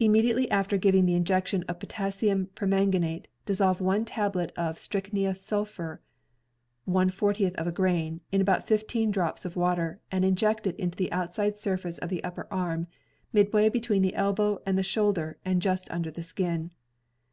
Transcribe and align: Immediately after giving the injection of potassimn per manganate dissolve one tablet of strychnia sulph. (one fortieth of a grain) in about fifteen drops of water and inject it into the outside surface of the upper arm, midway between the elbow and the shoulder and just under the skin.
Immediately 0.00 0.50
after 0.50 0.76
giving 0.76 1.06
the 1.06 1.14
injection 1.14 1.62
of 1.68 1.78
potassimn 1.78 2.52
per 2.56 2.66
manganate 2.66 3.26
dissolve 3.46 3.80
one 3.80 4.04
tablet 4.04 4.50
of 4.56 4.76
strychnia 4.80 5.32
sulph. 5.32 5.98
(one 6.86 7.08
fortieth 7.08 7.54
of 7.54 7.64
a 7.68 7.70
grain) 7.70 8.20
in 8.32 8.40
about 8.40 8.66
fifteen 8.66 9.12
drops 9.12 9.44
of 9.44 9.54
water 9.54 10.00
and 10.10 10.24
inject 10.24 10.66
it 10.66 10.74
into 10.74 10.96
the 10.98 11.12
outside 11.12 11.56
surface 11.60 11.98
of 11.98 12.08
the 12.08 12.24
upper 12.24 12.48
arm, 12.50 12.88
midway 13.32 13.68
between 13.68 14.02
the 14.02 14.16
elbow 14.16 14.60
and 14.66 14.76
the 14.76 14.82
shoulder 14.82 15.38
and 15.44 15.62
just 15.62 15.88
under 15.88 16.10
the 16.10 16.24
skin. 16.24 16.72